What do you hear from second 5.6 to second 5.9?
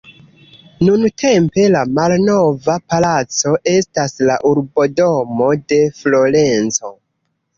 de